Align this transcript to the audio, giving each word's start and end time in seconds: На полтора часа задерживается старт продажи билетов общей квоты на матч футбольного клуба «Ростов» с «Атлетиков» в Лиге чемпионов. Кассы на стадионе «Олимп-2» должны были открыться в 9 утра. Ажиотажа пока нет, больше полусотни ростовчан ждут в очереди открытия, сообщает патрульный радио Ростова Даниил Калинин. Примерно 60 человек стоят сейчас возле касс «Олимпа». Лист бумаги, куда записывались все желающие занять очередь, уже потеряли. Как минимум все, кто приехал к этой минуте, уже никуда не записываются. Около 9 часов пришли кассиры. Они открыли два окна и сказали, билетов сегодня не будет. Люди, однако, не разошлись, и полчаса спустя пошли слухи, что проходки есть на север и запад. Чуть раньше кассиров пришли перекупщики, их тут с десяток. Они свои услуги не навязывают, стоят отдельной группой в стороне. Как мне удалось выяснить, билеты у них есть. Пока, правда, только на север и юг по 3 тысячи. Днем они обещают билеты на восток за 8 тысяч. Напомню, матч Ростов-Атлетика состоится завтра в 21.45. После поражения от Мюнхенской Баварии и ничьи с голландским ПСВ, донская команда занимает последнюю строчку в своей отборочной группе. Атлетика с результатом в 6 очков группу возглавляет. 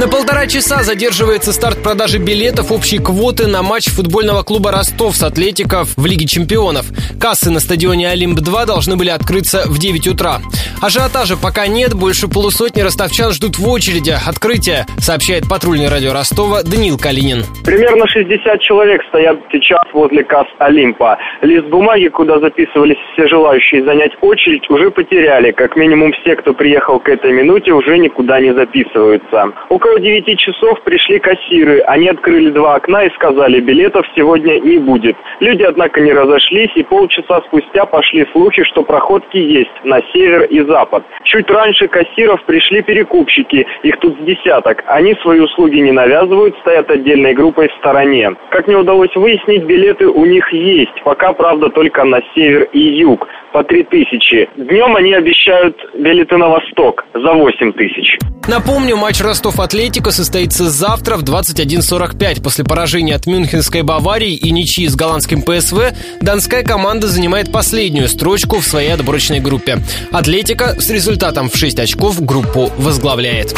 На 0.00 0.08
полтора 0.08 0.46
часа 0.46 0.82
задерживается 0.82 1.52
старт 1.52 1.82
продажи 1.82 2.16
билетов 2.16 2.72
общей 2.72 2.98
квоты 2.98 3.46
на 3.46 3.62
матч 3.62 3.90
футбольного 3.90 4.42
клуба 4.42 4.72
«Ростов» 4.72 5.14
с 5.14 5.22
«Атлетиков» 5.22 5.92
в 5.94 6.06
Лиге 6.06 6.24
чемпионов. 6.24 6.86
Кассы 7.20 7.50
на 7.50 7.60
стадионе 7.60 8.08
«Олимп-2» 8.08 8.64
должны 8.64 8.96
были 8.96 9.10
открыться 9.10 9.64
в 9.66 9.78
9 9.78 10.08
утра. 10.08 10.38
Ажиотажа 10.80 11.36
пока 11.36 11.66
нет, 11.66 11.92
больше 11.92 12.28
полусотни 12.28 12.80
ростовчан 12.80 13.32
ждут 13.32 13.58
в 13.58 13.68
очереди 13.68 14.14
открытия, 14.26 14.86
сообщает 14.96 15.46
патрульный 15.46 15.90
радио 15.90 16.14
Ростова 16.14 16.62
Даниил 16.62 16.96
Калинин. 16.96 17.44
Примерно 17.66 18.08
60 18.08 18.58
человек 18.62 19.02
стоят 19.10 19.36
сейчас 19.52 19.84
возле 19.92 20.24
касс 20.24 20.46
«Олимпа». 20.56 21.18
Лист 21.42 21.66
бумаги, 21.66 22.08
куда 22.08 22.40
записывались 22.40 22.96
все 23.12 23.28
желающие 23.28 23.84
занять 23.84 24.12
очередь, 24.22 24.64
уже 24.70 24.90
потеряли. 24.90 25.50
Как 25.50 25.76
минимум 25.76 26.12
все, 26.22 26.36
кто 26.36 26.54
приехал 26.54 26.98
к 26.98 27.10
этой 27.10 27.32
минуте, 27.32 27.72
уже 27.72 27.98
никуда 27.98 28.40
не 28.40 28.54
записываются. 28.54 29.52
Около 29.90 30.02
9 30.02 30.38
часов 30.38 30.80
пришли 30.82 31.18
кассиры. 31.18 31.80
Они 31.80 32.08
открыли 32.08 32.50
два 32.50 32.76
окна 32.76 33.06
и 33.06 33.10
сказали, 33.14 33.58
билетов 33.58 34.06
сегодня 34.14 34.60
не 34.60 34.78
будет. 34.78 35.16
Люди, 35.40 35.64
однако, 35.64 36.00
не 36.00 36.12
разошлись, 36.12 36.70
и 36.76 36.84
полчаса 36.84 37.40
спустя 37.48 37.86
пошли 37.86 38.24
слухи, 38.30 38.62
что 38.62 38.84
проходки 38.84 39.36
есть 39.36 39.72
на 39.82 40.00
север 40.12 40.44
и 40.44 40.60
запад. 40.60 41.02
Чуть 41.24 41.50
раньше 41.50 41.88
кассиров 41.88 42.40
пришли 42.44 42.82
перекупщики, 42.82 43.66
их 43.82 43.98
тут 43.98 44.16
с 44.20 44.24
десяток. 44.24 44.84
Они 44.86 45.14
свои 45.22 45.40
услуги 45.40 45.78
не 45.78 45.90
навязывают, 45.90 46.56
стоят 46.58 46.88
отдельной 46.88 47.34
группой 47.34 47.68
в 47.68 47.72
стороне. 47.80 48.30
Как 48.50 48.68
мне 48.68 48.76
удалось 48.76 49.14
выяснить, 49.16 49.64
билеты 49.64 50.06
у 50.06 50.24
них 50.24 50.52
есть. 50.52 51.02
Пока, 51.02 51.32
правда, 51.32 51.68
только 51.68 52.04
на 52.04 52.20
север 52.32 52.68
и 52.72 52.78
юг 52.78 53.26
по 53.52 53.64
3 53.64 53.84
тысячи. 53.84 54.48
Днем 54.56 54.96
они 54.96 55.14
обещают 55.14 55.76
билеты 55.94 56.36
на 56.36 56.48
восток 56.48 57.04
за 57.14 57.32
8 57.32 57.72
тысяч. 57.72 58.18
Напомню, 58.48 58.96
матч 58.96 59.20
Ростов-Атлетика 59.20 60.10
состоится 60.10 60.68
завтра 60.70 61.16
в 61.16 61.22
21.45. 61.22 62.42
После 62.42 62.64
поражения 62.64 63.14
от 63.14 63.26
Мюнхенской 63.26 63.82
Баварии 63.82 64.34
и 64.34 64.50
ничьи 64.50 64.88
с 64.88 64.96
голландским 64.96 65.42
ПСВ, 65.42 65.92
донская 66.20 66.62
команда 66.62 67.06
занимает 67.06 67.52
последнюю 67.52 68.08
строчку 68.08 68.60
в 68.60 68.64
своей 68.64 68.92
отборочной 68.92 69.40
группе. 69.40 69.78
Атлетика 70.12 70.80
с 70.80 70.90
результатом 70.90 71.48
в 71.48 71.56
6 71.56 71.78
очков 71.78 72.24
группу 72.24 72.70
возглавляет. 72.78 73.54